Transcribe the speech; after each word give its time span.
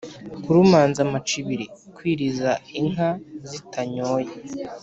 kurumanza 0.43 0.99
amacibiri: 1.07 1.65
kwiriza 1.95 2.51
inka 2.79 3.09
zitanyoye 3.49 4.31